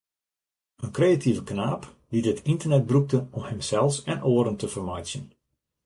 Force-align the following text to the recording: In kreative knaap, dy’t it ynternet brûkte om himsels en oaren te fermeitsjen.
In 0.85 0.91
kreative 0.97 1.41
knaap, 1.57 1.83
dy’t 2.11 2.29
it 2.31 2.39
ynternet 2.51 2.87
brûkte 2.89 3.19
om 3.37 3.43
himsels 3.49 3.95
en 4.11 4.19
oaren 4.29 4.57
te 4.59 4.67
fermeitsjen. 4.75 5.25